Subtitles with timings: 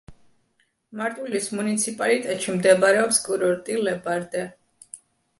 [1.01, 4.43] მარტვილის მუნიციპალიტეტში მდებარეობს კურორტი „ლებარდე“.